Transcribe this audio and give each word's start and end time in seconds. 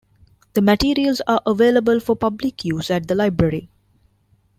The 0.53 0.63
materials 0.63 1.21
are 1.27 1.41
available 1.45 1.99
for 1.99 2.15
public 2.15 2.65
use 2.65 2.89
at 2.89 3.07
the 3.07 3.13
library. 3.13 3.69